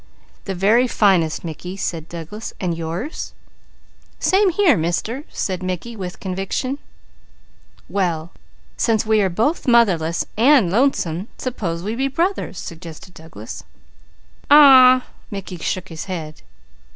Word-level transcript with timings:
"The 0.45 0.55
very 0.55 0.87
finest, 0.87 1.43
Mickey," 1.43 1.77
said 1.77 2.09
Douglas. 2.09 2.55
"And 2.59 2.75
yours?" 2.75 3.33
"Same 4.19 4.49
here, 4.49 4.75
Mister," 4.75 5.25
said 5.29 5.61
Mickey 5.61 5.95
with 5.95 6.19
conviction. 6.19 6.79
"Well 7.87 8.31
since 8.77 9.05
we 9.05 9.21
are 9.21 9.29
both 9.29 9.67
motherless 9.67 10.25
and 10.35 10.71
lonesome, 10.71 11.27
suppose 11.37 11.83
we 11.83 11.93
be 11.93 12.07
brothers!" 12.07 12.57
suggested 12.57 13.13
Douglas. 13.13 13.63
"Aw 14.49 15.01
w 15.01 15.01
w!" 15.01 15.11
Mickey 15.29 15.57
shook 15.63 15.89
his 15.89 16.05
head. 16.05 16.41